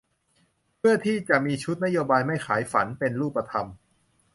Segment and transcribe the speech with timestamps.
[0.77, 3.67] เพื่อที่จะมีชุดนโยบายไม่ขายฝัน เป็นรูปธรรม